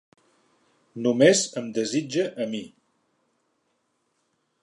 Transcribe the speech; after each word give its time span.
Només 1.07 1.43
em 1.61 1.67
desitja 1.75 2.25
a 2.45 2.49
mi... 2.55 2.63